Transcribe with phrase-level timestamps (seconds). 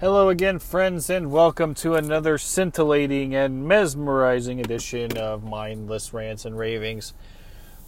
[0.00, 6.56] Hello again, friends, and welcome to another scintillating and mesmerizing edition of Mindless Rants and
[6.56, 7.12] Ravings.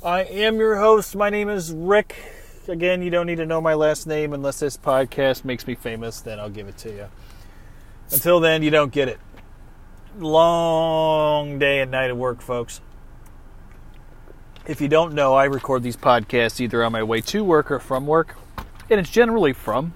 [0.05, 1.17] I am your host.
[1.17, 2.15] My name is Rick.
[2.69, 6.21] Again, you don't need to know my last name unless this podcast makes me famous,
[6.21, 7.07] then I'll give it to you.
[8.11, 9.19] Until then, you don't get it.
[10.19, 12.83] Long day and night of work, folks.
[14.67, 17.79] If you don't know, I record these podcasts either on my way to work or
[17.79, 18.37] from work,
[18.91, 19.95] and it's generally from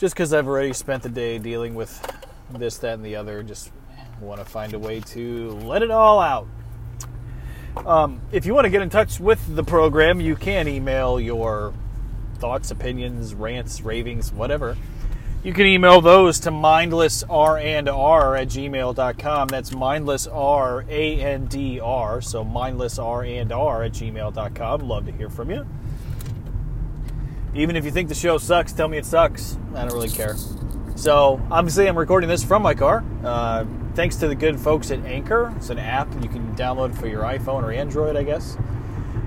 [0.00, 2.00] just because I've already spent the day dealing with
[2.48, 3.70] this, that, and the other, just
[4.18, 6.48] want to find a way to let it all out.
[7.76, 11.74] Um, if you want to get in touch with the program, you can email your
[12.38, 14.78] thoughts, opinions, rants, ravings, whatever.
[15.44, 19.48] You can email those to mindlessr and r at gmail.com.
[19.48, 24.80] That's mindlessr, A-N-D-R, so mindlessr and r at gmail.com.
[24.80, 25.66] Love to hear from you.
[27.54, 29.58] Even if you think the show sucks, tell me it sucks.
[29.74, 30.36] I don't really care.
[30.94, 33.04] So, obviously, I'm recording this from my car.
[33.24, 35.52] Uh, thanks to the good folks at Anchor.
[35.56, 38.56] It's an app you can download for your iPhone or Android, I guess.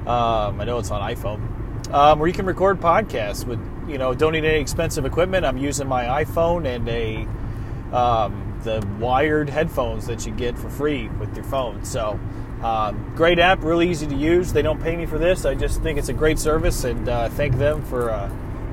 [0.05, 1.93] Um, I know it's on iPhone.
[1.93, 5.45] Um, where you can record podcasts with, you know, don't need any expensive equipment.
[5.45, 7.27] I'm using my iPhone and a
[7.95, 11.83] um, the wired headphones that you get for free with your phone.
[11.83, 12.19] So,
[12.63, 14.53] um, great app, really easy to use.
[14.53, 15.43] They don't pay me for this.
[15.43, 18.29] I just think it's a great service and uh, thank them for uh,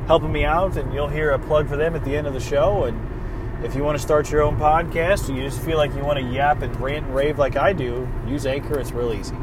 [0.07, 0.77] helping me out.
[0.77, 2.85] And you'll hear a plug for them at the end of the show.
[2.85, 6.05] And if you want to start your own podcast or you just feel like you
[6.05, 8.79] want to yap and rant and rave like I do, use Anchor.
[8.79, 9.37] It's real easy.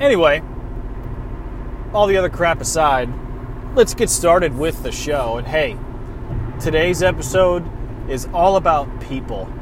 [0.00, 0.40] Anyway,
[1.92, 3.08] all the other crap aside,
[3.74, 5.36] let's get started with the show.
[5.36, 5.76] And hey,
[6.60, 7.68] today's episode
[8.08, 9.52] is all about people.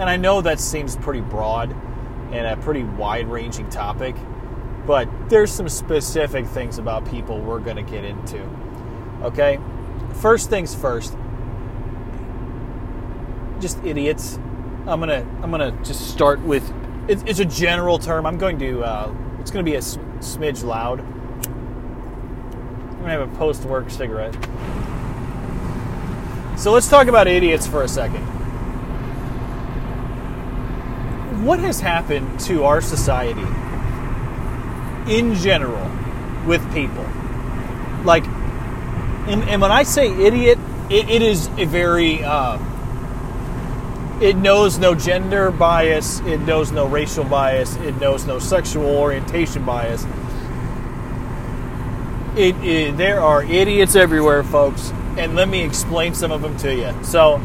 [0.00, 1.76] And I know that seems pretty broad
[2.32, 4.14] and a pretty wide ranging topic.
[4.86, 8.42] But there's some specific things about people we're going to get into.
[9.22, 9.60] Okay?
[10.14, 11.16] First things first.
[13.60, 14.38] Just idiots.
[14.86, 16.72] I'm gonna I'm gonna just start with
[17.08, 18.24] it's, a general term.
[18.24, 21.00] I'm going to uh, it's going to be a smidge loud.
[21.00, 24.34] I'm gonna have a post work cigarette.
[26.58, 28.39] So let's talk about idiots for a second
[31.44, 33.46] what has happened to our society
[35.10, 35.90] in general
[36.46, 37.06] with people?
[38.04, 38.24] Like,
[39.26, 40.58] and, and when I say idiot,
[40.90, 42.58] it, it is a very, uh,
[44.20, 49.64] it knows no gender bias, it knows no racial bias, it knows no sexual orientation
[49.64, 50.04] bias.
[52.36, 56.74] It, it, there are idiots everywhere, folks, and let me explain some of them to
[56.74, 56.94] you.
[57.02, 57.40] So,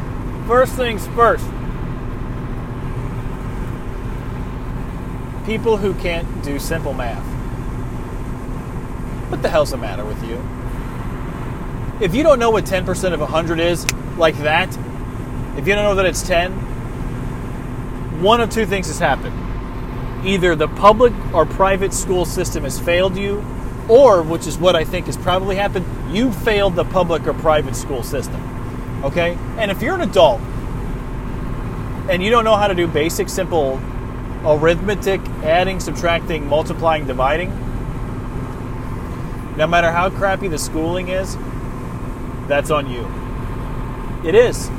[0.47, 1.45] first things first,
[5.45, 7.23] people who can't do simple math.
[9.29, 10.43] What the hell's the matter with you?
[12.03, 14.69] If you don't know what 10% of 100 is, like that,
[15.57, 16.51] if you don't know that it's 10,
[18.21, 19.41] one of two things has happened.
[20.25, 23.45] Either the public or private school system has failed you,
[23.87, 27.75] or, which is what I think has probably happened, you failed the public or private
[27.75, 28.41] school system.
[29.03, 29.37] Okay?
[29.57, 30.41] And if you're an adult
[32.09, 33.79] and you don't know how to do basic, simple
[34.45, 37.49] arithmetic, adding, subtracting, multiplying, dividing,
[39.57, 41.37] no matter how crappy the schooling is,
[42.47, 43.07] that's on you.
[44.27, 44.69] It is.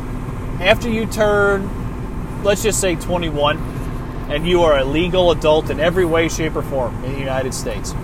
[0.60, 3.58] After you turn, let's just say 21,
[4.28, 7.54] and you are a legal adult in every way, shape, or form in the United
[7.54, 7.94] States.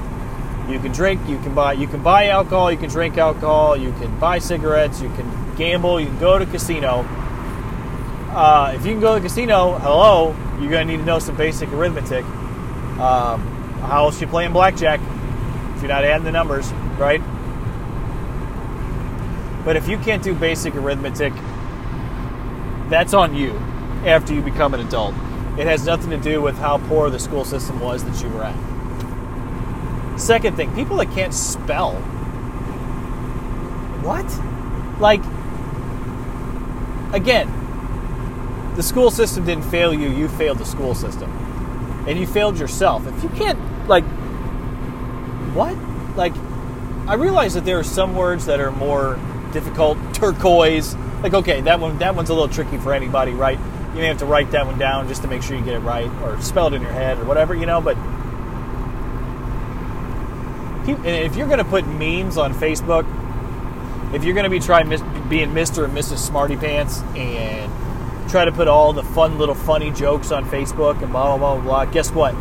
[0.68, 3.92] You can drink, you can buy, you can buy alcohol, you can drink alcohol, you
[3.92, 7.04] can buy cigarettes, you can gamble, you can go to casino.
[8.32, 11.18] Uh, if you can go to the casino, hello, you're going to need to know
[11.18, 12.24] some basic arithmetic.
[12.24, 13.42] Um,
[13.82, 15.00] how else you playing blackjack
[15.74, 17.20] if you're not adding the numbers, right?
[19.66, 21.34] But if you can't do basic arithmetic,
[22.88, 23.50] that's on you
[24.06, 25.14] after you become an adult.
[25.58, 28.44] It has nothing to do with how poor the school system was that you were
[28.44, 30.18] at.
[30.18, 31.96] Second thing, people that can't spell.
[34.00, 34.24] What?
[34.98, 35.20] Like,
[37.14, 37.61] again,
[38.76, 41.30] the school system didn't fail you, you failed the school system.
[42.06, 43.06] And you failed yourself.
[43.06, 43.58] If you can't,
[43.88, 44.04] like,
[45.54, 45.76] what?
[46.16, 46.34] Like,
[47.06, 49.18] I realize that there are some words that are more
[49.52, 49.98] difficult.
[50.14, 50.94] Turquoise.
[51.22, 53.58] Like, okay, that one, that one's a little tricky for anybody, right?
[53.92, 55.80] You may have to write that one down just to make sure you get it
[55.80, 57.80] right, or spell it in your head, or whatever, you know.
[57.80, 57.98] But
[61.06, 63.04] if you're going to put memes on Facebook,
[64.14, 64.88] if you're going to be trying
[65.28, 65.84] being Mr.
[65.84, 66.18] and Mrs.
[66.18, 67.70] Smarty Pants and
[68.28, 71.64] try to put all the fun little funny jokes on Facebook and blah, blah, blah,
[71.64, 71.84] blah.
[71.86, 72.34] Guess what?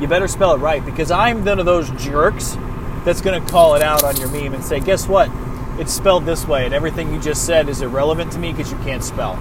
[0.00, 2.56] You better spell it right because I'm one of those jerks
[3.04, 5.30] that's going to call it out on your meme and say, guess what?
[5.78, 8.78] it's spelled this way, and everything you just said is irrelevant to me because you
[8.78, 9.34] can't spell.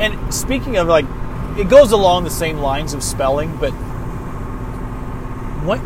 [0.00, 1.04] And speaking of like,
[1.56, 3.70] it goes along the same lines of spelling, but
[5.64, 5.80] what?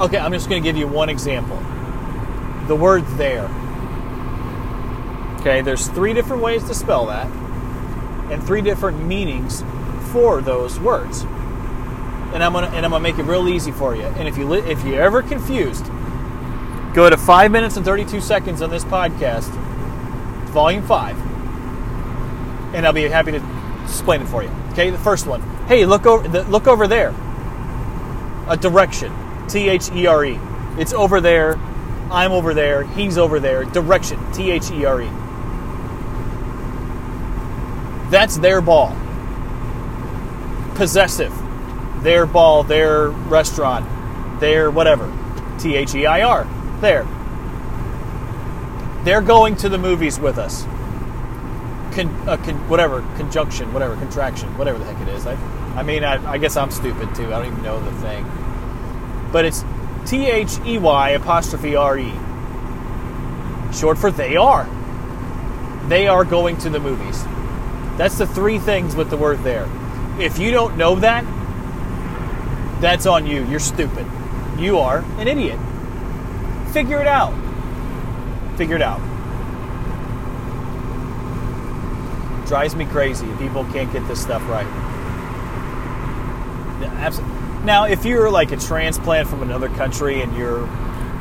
[0.00, 1.56] Okay, I'm just going to give you one example.
[2.66, 3.48] The word there.
[5.46, 7.30] Okay, there's three different ways to spell that,
[8.32, 9.62] and three different meanings
[10.10, 11.20] for those words.
[11.20, 14.02] And I'm gonna and I'm gonna make it real easy for you.
[14.02, 15.84] And if you li- if you're ever confused,
[16.94, 19.48] go to five minutes and 32 seconds on this podcast,
[20.46, 21.16] volume five,
[22.74, 23.42] and I'll be happy to
[23.84, 24.50] explain it for you.
[24.72, 25.42] Okay, the first one.
[25.68, 27.14] Hey, look over the, look over there.
[28.48, 29.12] A direction.
[29.46, 30.40] T H E R E.
[30.76, 31.54] It's over there.
[32.10, 32.82] I'm over there.
[32.82, 33.62] He's over there.
[33.62, 34.18] Direction.
[34.32, 35.10] T H E R E.
[38.10, 38.96] That's their ball.
[40.74, 41.32] Possessive.
[42.02, 43.86] Their ball, their restaurant,
[44.40, 45.12] their whatever.
[45.58, 46.46] T H E I R.
[46.80, 47.06] There.
[49.04, 50.64] They're going to the movies with us.
[51.94, 55.26] Con, uh, con, whatever, conjunction, whatever, contraction, whatever the heck it is.
[55.26, 55.34] I,
[55.76, 57.26] I mean, I, I guess I'm stupid too.
[57.32, 58.24] I don't even know the thing.
[59.32, 59.64] But it's
[60.04, 62.12] T H E Y apostrophe R E.
[63.72, 64.68] Short for they are.
[65.88, 67.24] They are going to the movies.
[67.96, 69.68] That's the three things with the word there.
[70.18, 71.24] If you don't know that,
[72.80, 73.44] that's on you.
[73.46, 74.06] You're stupid.
[74.58, 75.58] You are an idiot.
[76.72, 77.32] Figure it out.
[78.56, 79.00] Figure it out.
[82.46, 83.26] Drives me crazy.
[83.38, 84.66] People can't get this stuff right.
[87.64, 90.68] Now, if you're like a transplant from another country and you're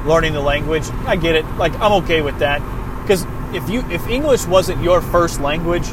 [0.06, 1.46] learning the language, I get it.
[1.58, 2.62] Like I'm okay with that
[3.02, 5.88] because if you if English wasn't your first language,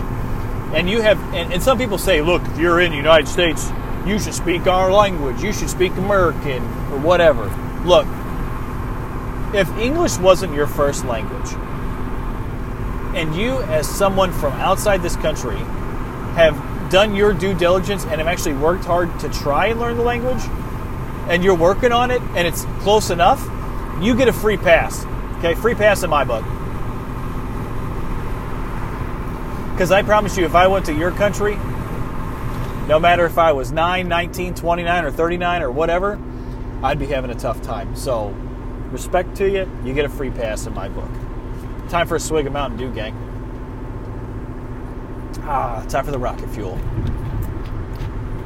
[0.75, 3.71] and you have and, and some people say, look, if you're in the United States,
[4.07, 5.43] you should speak our language.
[5.43, 7.45] You should speak American or whatever.
[7.85, 8.07] Look,
[9.55, 11.53] if English wasn't your first language,
[13.15, 15.59] and you, as someone from outside this country,
[16.35, 16.57] have
[16.91, 20.43] done your due diligence and have actually worked hard to try and learn the language,
[21.29, 23.47] and you're working on it and it's close enough,
[24.01, 25.05] you get a free pass.
[25.39, 26.45] Okay, free pass in my book.
[29.82, 31.56] Because I promise you, if I went to your country,
[32.87, 36.20] no matter if I was 9, 19, 29, or 39 or whatever,
[36.84, 37.96] I'd be having a tough time.
[37.96, 38.29] So,
[38.93, 41.11] respect to you, you get a free pass in my book.
[41.88, 43.12] Time for a swig of Mountain Dew, gang.
[45.40, 46.79] Ah, time for the rocket fuel.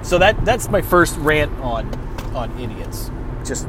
[0.01, 1.95] So that that's my first rant on
[2.35, 3.11] on idiots.
[3.45, 3.69] Just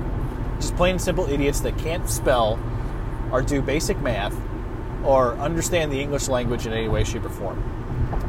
[0.61, 2.57] just plain and simple idiots that can't spell
[3.29, 4.33] or do basic math
[5.07, 7.57] or understand the English language in any way, shape, or form.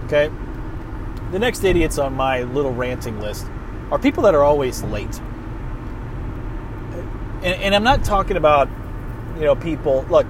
[0.05, 0.31] Okay?
[1.33, 3.47] The next idiots on my little ranting list
[3.91, 5.21] are people that are always late.
[7.43, 8.69] And, and I'm not talking about,
[9.35, 10.25] you know, people, look,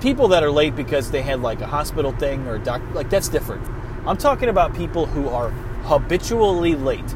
[0.00, 3.10] people that are late because they had like a hospital thing or a doc, like
[3.10, 3.68] that's different.
[4.06, 5.50] I'm talking about people who are
[5.84, 7.14] habitually late.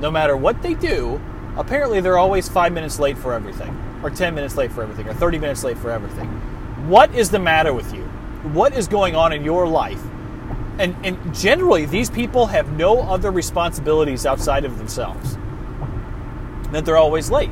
[0.00, 1.20] No matter what they do,
[1.56, 5.12] apparently they're always five minutes late for everything, or 10 minutes late for everything, or
[5.12, 6.51] 30 minutes late for everything.
[6.88, 8.02] What is the matter with you?
[8.52, 10.02] What is going on in your life?
[10.78, 15.36] And, and generally, these people have no other responsibilities outside of themselves.
[16.72, 17.50] That they're always late.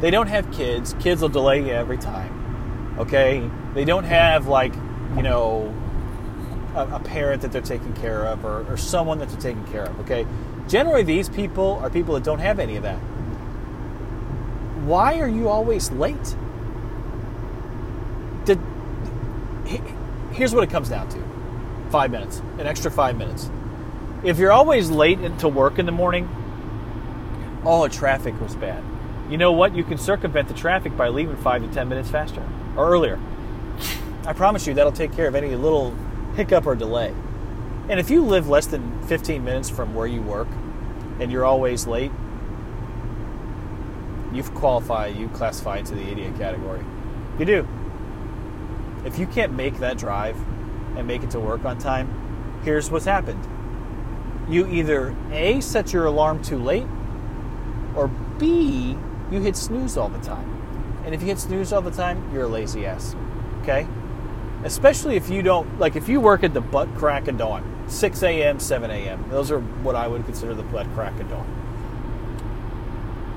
[0.00, 0.94] They don't have kids.
[1.00, 2.96] Kids will delay you every time.
[2.98, 3.50] Okay?
[3.74, 4.74] They don't have, like,
[5.16, 5.74] you know,
[6.76, 9.84] a, a parent that they're taking care of or, or someone that they're taking care
[9.84, 9.98] of.
[10.00, 10.26] Okay?
[10.68, 12.98] Generally, these people are people that don't have any of that.
[14.84, 16.36] Why are you always late?
[18.44, 18.58] Did,
[20.38, 21.20] here's what it comes down to
[21.90, 23.50] five minutes, an extra five minutes.
[24.22, 26.28] If you're always late to work in the morning,
[27.64, 28.84] oh, traffic was bad.
[29.28, 29.74] You know what?
[29.74, 32.42] You can circumvent the traffic by leaving five to ten minutes faster
[32.76, 33.18] or earlier.
[34.26, 35.92] I promise you that'll take care of any little
[36.36, 37.12] hiccup or delay.
[37.88, 40.48] And if you live less than 15 minutes from where you work
[41.18, 42.12] and you're always late,
[44.32, 46.84] you qualify, you classify into the idiot category.
[47.38, 47.68] You do.
[49.04, 50.36] If you can't make that drive
[50.96, 53.46] and make it to work on time, here's what's happened.
[54.48, 56.86] You either A, set your alarm too late,
[57.94, 58.96] or B,
[59.30, 60.54] you hit snooze all the time.
[61.04, 63.14] And if you hit snooze all the time, you're a lazy ass.
[63.62, 63.86] Okay?
[64.64, 68.22] Especially if you don't, like, if you work at the butt crack of dawn, 6
[68.22, 71.46] a.m., 7 a.m., those are what I would consider the butt crack of dawn.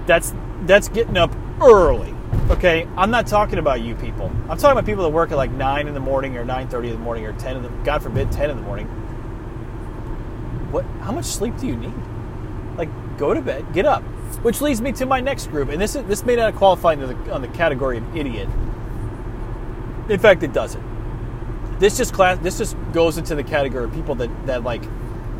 [0.07, 2.13] That's, that's getting up early.
[2.49, 4.31] Okay, I'm not talking about you people.
[4.49, 6.89] I'm talking about people that work at like nine in the morning or nine thirty
[6.89, 8.87] in the morning or ten in the God forbid ten in the morning.
[10.71, 10.85] What?
[11.01, 11.93] How much sleep do you need?
[12.77, 14.03] Like, go to bed, get up.
[14.43, 17.33] Which leads me to my next group, and this is, this may not qualify the,
[17.33, 18.47] on the category of idiot,
[20.11, 21.79] In fact, it doesn't.
[21.79, 22.37] This just class.
[22.39, 24.83] This just goes into the category of people that that like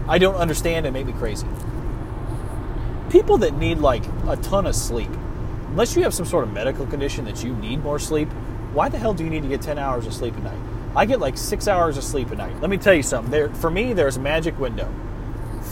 [0.08, 1.48] I don't understand and make me crazy.
[3.10, 5.12] People that need like a ton of sleep,
[5.72, 8.30] unless you have some sort of medical condition that you need more sleep,
[8.74, 10.58] why the hell do you need to get 10 hours of sleep a night?
[10.96, 12.60] I get like six hours of sleep a night.
[12.60, 13.32] Let me tell you something.
[13.32, 14.94] There, for me, there's a magic window,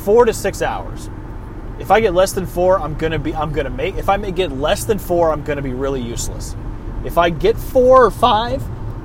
[0.06, 1.10] four to six hours.
[1.80, 3.34] If I get less than four, I'm gonna be.
[3.34, 3.96] I'm gonna make.
[3.96, 6.56] If I may get less than four, I'm gonna be really useless.
[7.06, 8.64] If I get four or five,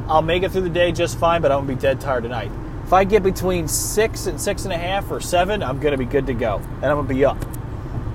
[0.08, 1.40] I'll make it through the day just fine.
[1.42, 2.50] But I'm gonna be dead tired tonight.
[2.84, 6.04] If I get between six and six and a half or seven, I'm gonna be
[6.04, 7.42] good to go, and I'm gonna be up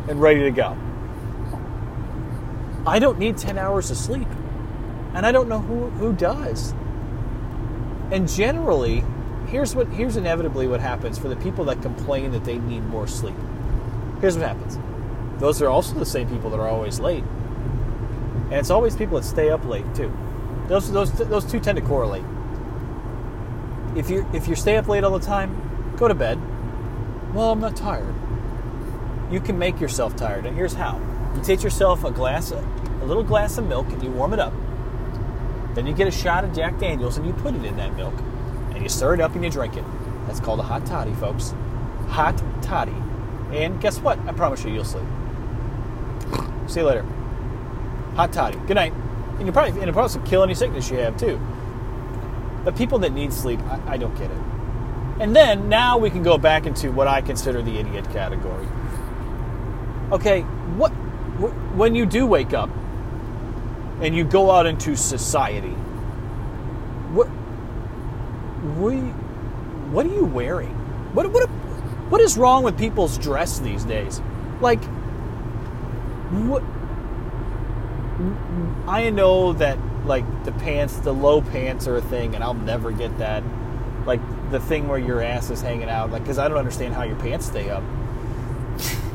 [0.07, 0.77] and ready to go.
[2.86, 4.27] I don't need ten hours of sleep,
[5.13, 6.74] and I don't know who who does.
[8.12, 9.03] And generally,
[9.48, 13.07] here's what here's inevitably what happens for the people that complain that they need more
[13.07, 13.36] sleep.
[14.21, 14.77] Here's what happens.
[15.39, 17.24] Those are also the same people that are always late.
[18.45, 20.12] And it's always people that stay up late too.
[20.67, 22.25] Those those those two tend to correlate.
[23.95, 26.39] If you if you stay up late all the time, go to bed.
[27.33, 28.13] Well, I'm not tired.
[29.31, 31.00] You can make yourself tired, and here's how.
[31.39, 32.62] You take yourself a glass a
[33.05, 34.51] little glass of milk and you warm it up.
[35.74, 38.13] Then you get a shot of Jack Daniels and you put it in that milk.
[38.72, 39.86] And you stir it up and you drink it.
[40.27, 41.53] That's called a hot toddy, folks.
[42.10, 42.93] Hot toddy.
[43.53, 44.19] And guess what?
[44.27, 45.05] I promise you, you'll sleep.
[46.67, 47.03] See you later.
[48.15, 48.58] Hot toddy.
[48.67, 48.91] Good night.
[49.38, 51.39] And you probably and it probably kill any sickness you have too.
[52.65, 54.38] The people that need sleep, I, I don't get it.
[55.22, 58.67] And then now we can go back into what I consider the idiot category.
[60.12, 60.41] Okay,
[60.75, 60.91] what
[61.79, 62.69] when you do wake up
[64.01, 65.71] and you go out into society,
[67.13, 67.27] what
[68.75, 68.93] what,
[69.93, 70.75] what are you wearing?
[71.13, 71.48] What what
[72.09, 74.21] what is wrong with people's dress these days?
[74.59, 74.83] Like
[76.31, 76.63] what
[78.86, 82.91] I know that like the pants, the low pants are a thing, and I'll never
[82.91, 83.41] get that.
[84.05, 84.19] Like
[84.51, 87.15] the thing where your ass is hanging out, like because I don't understand how your
[87.15, 87.83] pants stay up.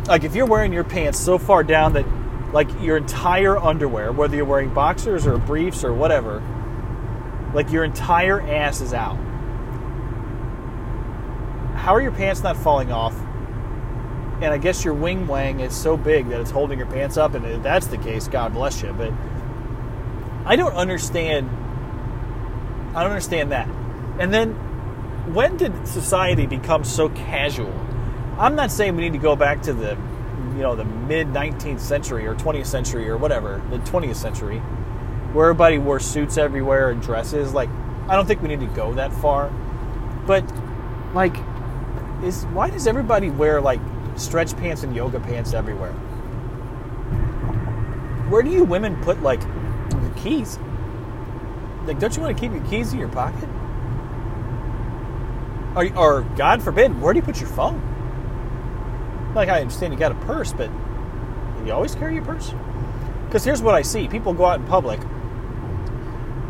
[0.07, 2.07] like if you're wearing your pants so far down that
[2.55, 6.41] like your entire underwear, whether you're wearing boxers or briefs or whatever,
[7.53, 9.17] like your entire ass is out.
[11.75, 13.15] How are your pants not falling off?
[14.41, 17.35] And I guess your wing wang is so big that it's holding your pants up,
[17.35, 18.93] and if that's the case, God bless you.
[18.93, 19.13] But
[20.47, 21.51] I don't understand.
[22.97, 23.69] I don't understand that.
[24.21, 24.53] And then,
[25.35, 27.73] when did society become so casual?
[28.39, 29.99] I'm not saying we need to go back to the,
[30.55, 34.59] you know, the mid 19th century or 20th century or whatever, the 20th century,
[35.33, 37.53] where everybody wore suits everywhere and dresses.
[37.53, 37.69] Like,
[38.09, 39.51] I don't think we need to go that far.
[40.27, 40.45] But,
[41.13, 41.37] like,
[42.23, 43.81] is why does everybody wear like
[44.17, 45.93] stretch pants and yoga pants everywhere?
[48.31, 50.59] Where do you women put like your keys?
[51.85, 53.49] Like, don't you want to keep your keys in your pocket?
[55.77, 57.94] Or, or God forbid, where do you put your phone?
[59.35, 60.71] Like, I understand you got a purse, but
[61.65, 62.53] you always carry your purse?
[63.27, 65.01] Because here's what I see people go out in public,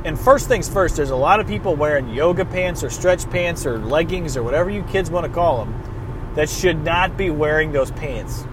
[0.05, 3.65] and first things first, there's a lot of people wearing yoga pants or stretch pants
[3.65, 7.73] or leggings or whatever you kids want to call them that should not be wearing
[7.73, 8.45] those pants.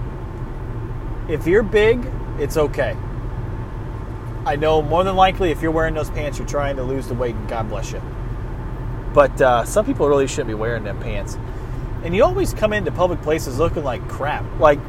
[1.27, 2.09] If you're big,
[2.39, 2.95] it's okay.
[4.45, 7.13] I know more than likely if you're wearing those pants, you're trying to lose the
[7.13, 8.01] weight, and God bless you.
[9.13, 11.37] But uh, some people really shouldn't be wearing them pants.
[12.03, 14.43] And you always come into public places looking like crap.
[14.59, 14.79] Like,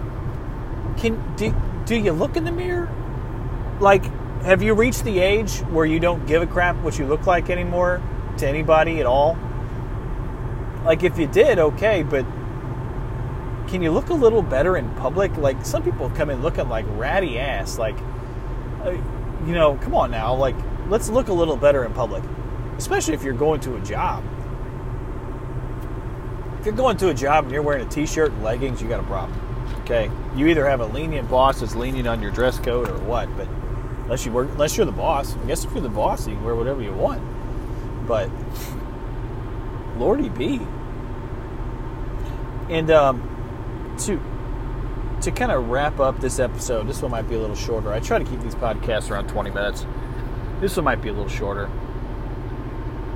[0.96, 1.54] can do,
[1.84, 2.88] do you look in the mirror?
[3.80, 4.04] Like,
[4.42, 7.50] have you reached the age where you don't give a crap what you look like
[7.50, 8.02] anymore
[8.38, 9.36] to anybody at all?
[10.84, 12.24] Like, if you did, okay, but
[13.68, 15.36] can you look a little better in public?
[15.36, 17.78] Like, some people come in looking like ratty ass.
[17.78, 17.96] Like,
[18.84, 18.90] uh,
[19.46, 20.34] you know, come on now.
[20.34, 20.56] Like,
[20.88, 22.24] let's look a little better in public,
[22.78, 24.24] especially if you're going to a job.
[26.62, 29.00] If you're going to a job and you're wearing a t-shirt and leggings, you got
[29.00, 29.36] a problem.
[29.80, 33.36] Okay, you either have a lenient boss that's lenient on your dress code or what.
[33.36, 33.48] But
[34.04, 36.44] unless you work, unless you're the boss, I guess if you're the boss, you can
[36.44, 37.20] wear whatever you want.
[38.06, 38.30] But
[39.98, 40.60] Lordy be.
[42.70, 44.20] And um, to
[45.22, 47.92] to kind of wrap up this episode, this one might be a little shorter.
[47.92, 49.84] I try to keep these podcasts around 20 minutes.
[50.60, 51.66] This one might be a little shorter.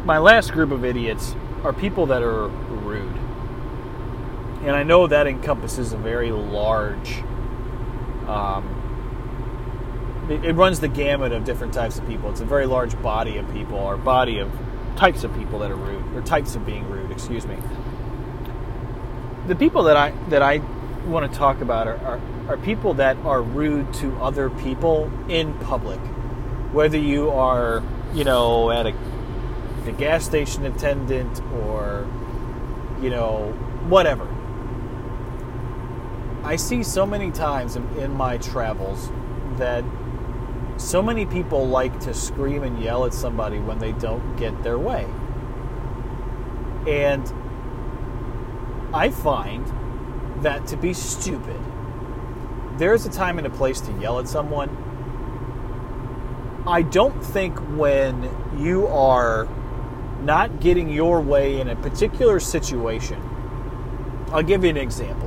[0.05, 3.17] My last group of idiots are people that are rude.
[4.67, 7.23] And I know that encompasses a very large,
[8.27, 8.67] um,
[10.29, 12.31] it, it runs the gamut of different types of people.
[12.31, 14.51] It's a very large body of people, or body of
[14.97, 17.57] types of people that are rude, or types of being rude, excuse me.
[19.47, 20.59] The people that I that I
[21.07, 25.55] want to talk about are, are, are people that are rude to other people in
[25.61, 26.01] public.
[26.73, 28.95] Whether you are, you know, at a
[29.87, 32.09] a gas station attendant or,
[33.01, 33.53] you know,
[33.89, 34.27] whatever.
[36.47, 39.11] I see so many times in, in my travels
[39.57, 39.85] that
[40.77, 44.79] so many people like to scream and yell at somebody when they don't get their
[44.79, 45.09] way.
[46.87, 47.27] And
[48.95, 49.67] I find
[50.45, 51.61] that to be stupid.
[52.79, 54.71] There's a time and a place to yell at someone.
[56.65, 59.49] I don't think when you are
[60.23, 63.21] not getting your way in a particular situation,
[64.31, 65.26] I'll give you an example.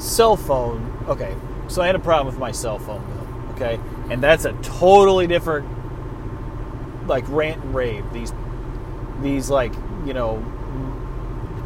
[0.00, 1.36] Cell phone, okay,
[1.68, 3.78] so I had a problem with my cell phone bill, okay,
[4.10, 5.68] and that's a totally different,
[7.06, 8.10] like rant and rave.
[8.12, 8.32] These,
[9.20, 9.74] these like
[10.06, 10.42] you know,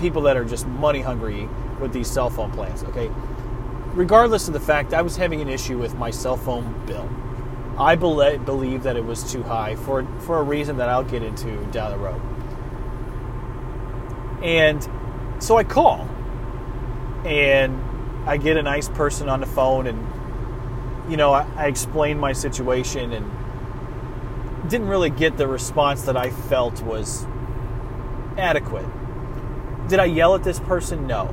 [0.01, 1.49] people that are just money hungry
[1.81, 3.09] with these cell phone plans, okay.
[3.93, 7.09] Regardless of the fact, I was having an issue with my cell phone bill.
[7.79, 11.65] I believe that it was too high for for a reason that I'll get into
[11.67, 12.21] down the road.
[14.43, 14.83] And
[15.39, 16.09] so I call,
[17.25, 17.81] and
[18.27, 22.33] I get a nice person on the phone, and you know I, I explain my
[22.33, 23.31] situation, and
[24.71, 27.27] didn't really get the response that I felt was
[28.39, 28.87] adequate.
[29.89, 31.07] Did I yell at this person?
[31.07, 31.29] No.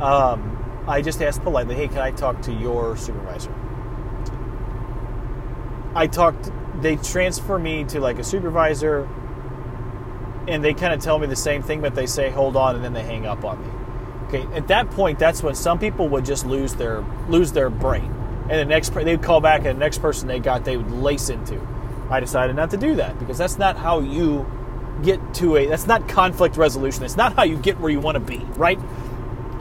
[0.00, 3.54] Um, I just asked politely, "Hey, can I talk to your supervisor?"
[5.94, 6.50] I talked.
[6.82, 9.08] They transfer me to like a supervisor,
[10.46, 12.84] and they kind of tell me the same thing, but they say, "Hold on," and
[12.84, 13.77] then they hang up on me.
[14.28, 18.14] Okay, at that point, that's when some people would just lose their lose their brain,
[18.50, 21.30] and the next they'd call back, and the next person they got, they would lace
[21.30, 21.60] into.
[22.10, 24.46] I decided not to do that because that's not how you
[25.02, 25.66] get to a.
[25.66, 27.04] That's not conflict resolution.
[27.04, 28.78] It's not how you get where you want to be, right?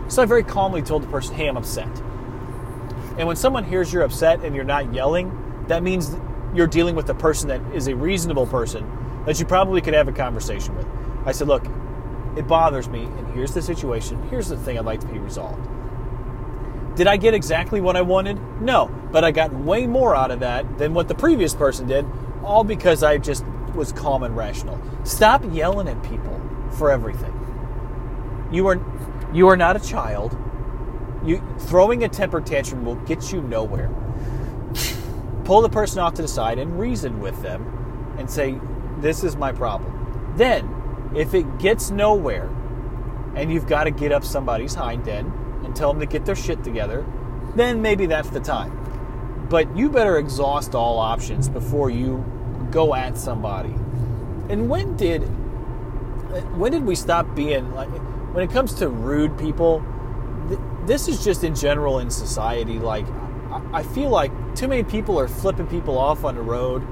[0.10, 1.90] So I very calmly told the person, "Hey, I'm upset."
[3.18, 5.32] And when someone hears you're upset and you're not yelling,
[5.68, 6.16] that means
[6.54, 8.86] you're dealing with a person that is a reasonable person
[9.26, 10.86] that you probably could have a conversation with.
[11.26, 11.66] I said, look,
[12.38, 14.22] it bothers me, and here's the situation.
[14.30, 15.68] Here's the thing I'd like to be resolved.
[16.96, 18.40] Did I get exactly what I wanted?
[18.62, 22.06] No, but I got way more out of that than what the previous person did,
[22.44, 23.46] all because I just
[23.76, 24.80] was calm and rational.
[25.04, 26.42] Stop yelling at people
[26.78, 27.34] for everything.
[28.52, 28.80] You are
[29.34, 30.38] you are not a child.
[31.24, 33.92] You throwing a temper tantrum will get you nowhere
[35.48, 38.60] pull the person off to the side and reason with them and say,
[39.00, 40.34] This is my problem.
[40.36, 40.66] Then,
[41.16, 42.50] if it gets nowhere
[43.36, 45.32] and you've got to get up somebody's hind end
[45.64, 47.06] and tell them to get their shit together,
[47.56, 48.74] then maybe that's the time.
[49.50, 52.26] But you better exhaust all options before you
[52.72, 53.74] go at somebody.
[54.50, 55.22] And when did
[56.58, 57.90] when did we stop being like
[58.34, 59.84] when it comes to rude people?
[60.86, 62.80] This is just in general in society.
[62.80, 63.06] Like
[63.74, 66.86] I feel like too many people are flipping people off on the road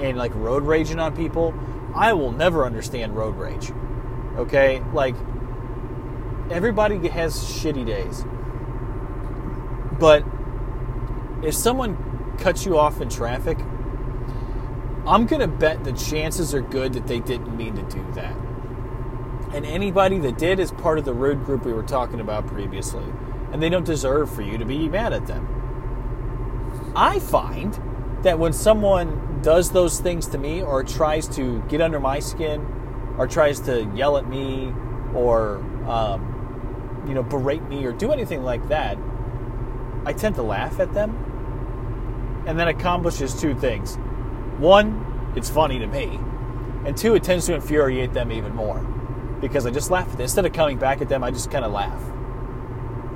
[0.00, 1.54] and like road raging on people.
[1.94, 3.72] I will never understand road rage.
[4.36, 4.82] Okay?
[4.92, 5.14] Like,
[6.50, 8.24] everybody has shitty days.
[9.98, 10.24] But
[11.46, 13.58] if someone cuts you off in traffic,
[15.06, 18.36] I'm going to bet the chances are good that they didn't mean to do that.
[19.52, 23.04] And anybody that did is part of the rude group we were talking about previously.
[23.52, 26.92] And they don't deserve for you to be mad at them.
[26.96, 27.78] I find
[28.22, 32.66] that when someone does those things to me or tries to get under my skin
[33.18, 34.72] or tries to yell at me
[35.14, 38.96] or um, you know berate me or do anything like that
[40.04, 41.28] i tend to laugh at them.
[42.46, 43.96] And that accomplishes two things.
[44.58, 46.18] One it's funny to me.
[46.84, 48.80] And two it tends to infuriate them even more
[49.40, 50.22] because i just laugh at them.
[50.22, 52.02] Instead of coming back at them i just kind of laugh.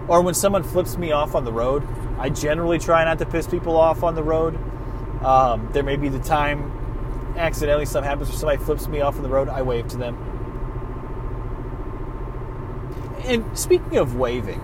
[0.09, 1.87] Or when someone flips me off on the road
[2.19, 4.59] I generally try not to piss people off on the road.
[5.27, 9.23] Um, there may be the time accidentally something happens where somebody flips me off on
[9.23, 10.15] the road, I wave to them.
[13.25, 14.61] And speaking of waving,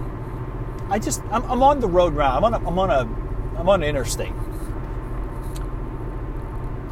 [0.88, 2.36] I just I'm, I'm on the road now.
[2.36, 3.00] I'm on a, I'm on a
[3.58, 4.28] I'm on an interstate.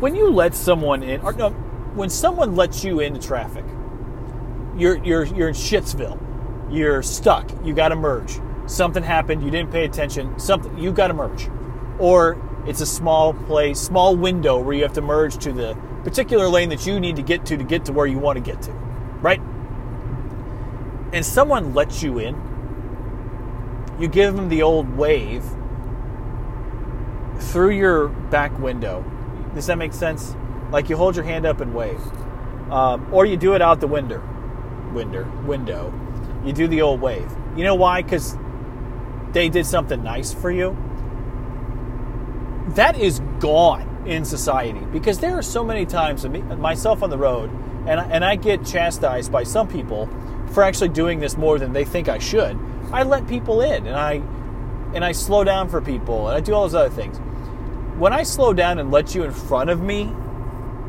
[0.01, 1.51] When you let someone in, or no,
[1.95, 3.65] when someone lets you into traffic,
[4.77, 6.19] you're you're you're in Shitsville.
[6.73, 7.49] You're stuck.
[7.65, 11.49] You got to merge something happened, you didn't pay attention, something you got to merge.
[11.99, 16.49] Or it's a small place, small window where you have to merge to the particular
[16.49, 18.62] lane that you need to get to to get to where you want to get
[18.62, 18.73] to,
[19.20, 19.40] right?
[21.12, 22.37] And someone lets you in,
[23.99, 25.44] you give them the old wave
[27.38, 29.05] through your back window.
[29.55, 30.35] Does that make sense?
[30.70, 32.01] Like you hold your hand up and wave,
[32.70, 34.23] um, or you do it out the window,
[34.92, 35.92] window, window.
[36.44, 37.31] You do the old wave.
[37.57, 38.03] You know why?
[38.03, 38.37] Because
[39.33, 40.77] they did something nice for you,
[42.77, 47.51] that is gone in society because there are so many times myself on the road
[47.87, 50.09] and I, and I get chastised by some people
[50.53, 52.59] for actually doing this more than they think I should.
[52.93, 54.23] I let people in and I
[54.95, 57.19] and I slow down for people and I do all those other things.
[57.99, 60.13] When I slow down and let you in front of me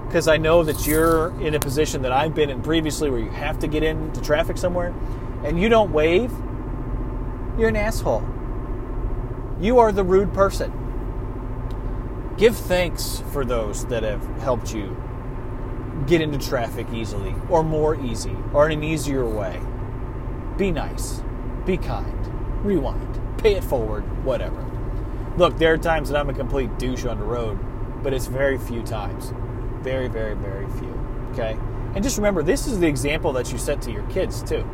[0.08, 3.30] because I know that you're in a position that I've been in previously where you
[3.30, 4.94] have to get into traffic somewhere
[5.44, 6.32] and you don't wave,
[7.58, 8.28] you're an asshole.
[9.60, 10.81] You are the rude person.
[12.42, 14.98] Give thanks for those that have helped you
[16.08, 19.62] get into traffic easily or more easy or in an easier way.
[20.58, 21.22] Be nice.
[21.68, 22.66] Be kind.
[22.66, 23.22] Rewind.
[23.38, 24.02] Pay it forward.
[24.26, 24.66] Whatever.
[25.38, 27.60] Look, there are times that I'm a complete douche on the road,
[28.02, 29.34] but it's very few times.
[29.84, 31.00] Very, very, very few.
[31.34, 31.56] Okay?
[31.94, 34.68] And just remember, this is the example that you set to your kids, too.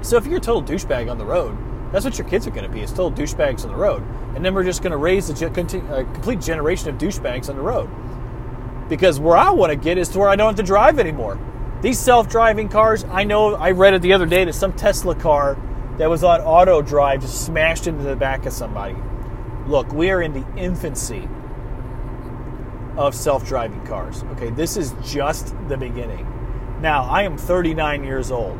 [0.00, 1.58] So if you're a total douchebag on the road,
[1.92, 2.80] that's what your kids are going to be.
[2.80, 4.02] It's total douchebags on the road,
[4.34, 7.62] and then we're just going to raise a, uh, complete generation of douchebags on the
[7.62, 7.90] road.
[8.88, 11.38] Because where I want to get is to where I don't have to drive anymore.
[11.82, 13.54] These self-driving cars, I know.
[13.54, 15.58] I read it the other day that some Tesla car
[15.98, 18.96] that was on auto drive just smashed into the back of somebody.
[19.66, 21.28] Look, we are in the infancy
[22.96, 24.22] of self-driving cars.
[24.32, 26.26] Okay, this is just the beginning.
[26.80, 28.58] Now, I am 39 years old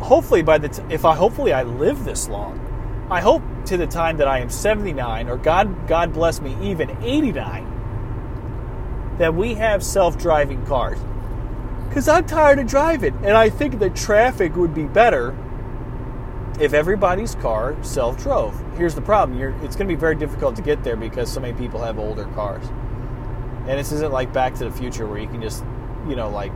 [0.00, 2.64] hopefully by the t- if I hopefully I live this long,
[3.10, 6.90] I hope to the time that I am 79 or God God bless me even
[7.02, 10.98] 89 that we have self-driving cars.
[11.92, 15.34] Cuz I'm tired of driving and I think the traffic would be better
[16.60, 18.60] if everybody's car self-drove.
[18.76, 21.40] Here's the problem, You're, it's going to be very difficult to get there because so
[21.40, 22.64] many people have older cars.
[23.66, 25.62] And this isn't like Back to the Future where you can just,
[26.08, 26.52] you know, like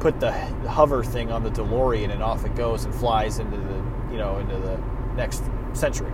[0.00, 0.32] put the
[0.68, 3.74] hover thing on the DeLorean and off it goes and flies into the
[4.10, 4.78] you know into the
[5.14, 6.12] next century.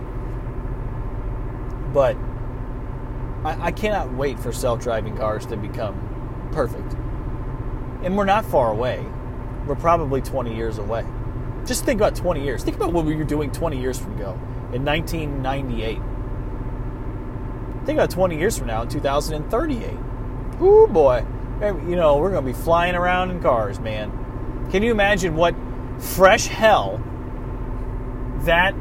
[1.93, 2.17] But
[3.43, 6.93] I, I cannot wait for self-driving cars to become perfect,
[8.03, 9.05] and we're not far away.
[9.65, 11.05] We're probably 20 years away.
[11.65, 12.63] Just think about 20 years.
[12.63, 14.33] Think about what we were doing 20 years from ago
[14.73, 15.99] in 1998.
[17.85, 19.93] Think about 20 years from now in 2038.
[20.61, 21.25] Ooh boy
[21.61, 24.67] you know, we're going to be flying around in cars, man.
[24.71, 25.55] Can you imagine what
[25.99, 27.01] fresh hell
[28.41, 28.75] that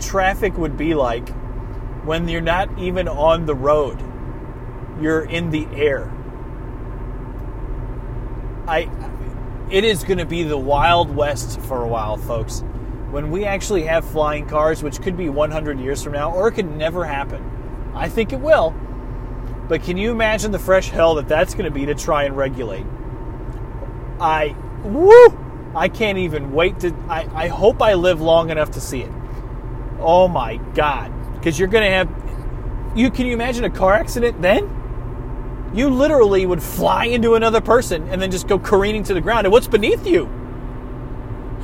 [0.00, 1.28] traffic would be like
[2.04, 4.02] when you're not even on the road?
[5.00, 6.10] You're in the air.
[8.66, 8.88] I
[9.70, 12.62] it is going to be the wild west for a while, folks.
[13.10, 16.52] When we actually have flying cars, which could be 100 years from now or it
[16.52, 17.92] could never happen.
[17.94, 18.74] I think it will
[19.68, 22.36] but can you imagine the fresh hell that that's going to be to try and
[22.36, 22.86] regulate?
[24.20, 25.38] I, woo!
[25.74, 26.94] I can't even wait to.
[27.08, 29.10] I, I hope I live long enough to see it.
[29.98, 31.12] Oh my God.
[31.34, 32.96] Because you're going to have.
[32.96, 34.70] You Can you imagine a car accident then?
[35.74, 39.46] You literally would fly into another person and then just go careening to the ground.
[39.46, 40.30] And what's beneath you?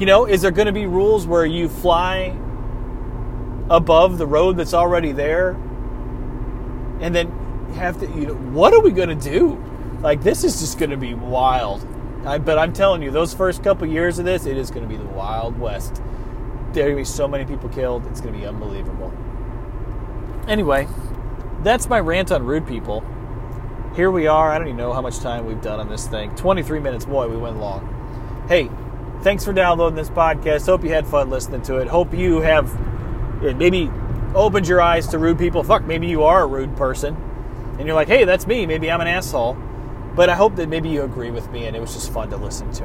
[0.01, 2.37] You know, is there going to be rules where you fly
[3.69, 5.51] above the road that's already there?
[7.01, 7.29] And then
[7.75, 9.63] have to, you know, what are we going to do?
[10.01, 11.87] Like, this is just going to be wild.
[12.25, 14.89] I, but I'm telling you, those first couple years of this, it is going to
[14.89, 16.03] be the Wild West.
[16.73, 18.07] There are going to be so many people killed.
[18.07, 19.13] It's going to be unbelievable.
[20.47, 20.87] Anyway,
[21.63, 23.05] that's my rant on rude people.
[23.95, 24.51] Here we are.
[24.51, 26.35] I don't even know how much time we've done on this thing.
[26.37, 27.05] 23 minutes.
[27.05, 28.45] Boy, we went long.
[28.49, 28.71] Hey,
[29.23, 30.67] thanks for downloading this podcast.
[30.67, 31.89] Hope you had fun listening to it.
[31.89, 32.73] Hope you have
[33.43, 33.91] maybe
[34.35, 35.63] opened your eyes to rude people.
[35.63, 37.17] Fuck, maybe you are a rude person
[37.81, 38.67] and you're like, hey, that's me.
[38.67, 39.55] Maybe I'm an asshole.
[40.15, 42.37] But I hope that maybe you agree with me and it was just fun to
[42.37, 42.85] listen to.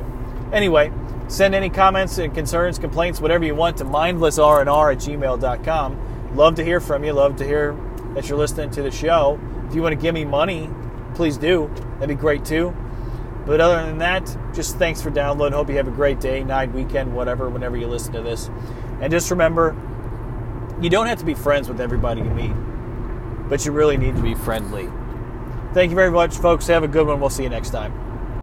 [0.53, 0.89] Anyway,
[1.27, 6.35] send any comments and concerns, complaints, whatever you want to mindlessrnr at gmail.com.
[6.37, 7.11] Love to hear from you.
[7.11, 7.77] Love to hear
[8.13, 9.37] that you're listening to the show.
[9.67, 10.69] If you want to give me money,
[11.13, 11.69] please do.
[11.95, 12.73] That'd be great too.
[13.45, 15.57] But other than that, just thanks for downloading.
[15.57, 18.49] Hope you have a great day, night, weekend, whatever, whenever you listen to this.
[19.01, 19.75] And just remember,
[20.79, 22.53] you don't have to be friends with everybody you meet
[23.49, 24.89] but you really need to be friendly.
[25.73, 26.67] Thank you very much, folks.
[26.67, 27.19] Have a good one.
[27.19, 28.04] We'll see you next time.